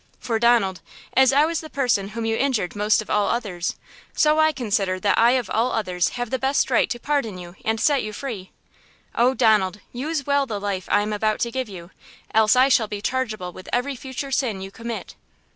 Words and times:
For, 0.19 0.39
Donald, 0.39 0.81
as 1.13 1.31
I 1.31 1.45
was 1.45 1.59
the 1.61 1.69
person 1.69 2.07
whom 2.07 2.25
you 2.25 2.35
injured 2.35 2.75
most 2.75 3.03
of 3.03 3.09
all 3.11 3.27
others, 3.27 3.75
so 4.15 4.39
I 4.39 4.51
consider 4.51 4.99
that 4.99 5.15
I 5.15 5.33
of 5.33 5.47
all 5.47 5.73
others 5.73 6.09
have 6.17 6.31
the 6.31 6.39
best 6.39 6.71
right 6.71 6.89
to 6.89 6.99
pardon 6.99 7.37
you 7.37 7.55
and 7.63 7.79
set 7.79 8.01
you 8.01 8.11
free. 8.11 8.49
Oh, 9.13 9.35
Donald! 9.35 9.79
Use 9.93 10.25
well 10.25 10.47
the 10.47 10.59
life 10.59 10.87
I 10.89 11.01
am 11.01 11.13
about 11.13 11.39
to 11.41 11.51
give 11.51 11.69
you, 11.69 11.91
else 12.33 12.55
I 12.55 12.67
shall 12.67 12.87
be 12.87 12.99
chargeable 12.99 13.53
with 13.53 13.69
every 13.71 13.95
future 13.95 14.31
sin 14.31 14.59
you 14.59 14.71
commit!" 14.71 15.13